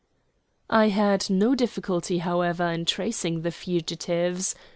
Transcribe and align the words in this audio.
I 0.71 0.87
had 0.87 1.29
no 1.29 1.53
difficulty, 1.53 2.17
however, 2.17 2.65
in 2.71 2.85
tracing 2.85 3.43
the 3.43 3.51
fugitives. 3.51 4.55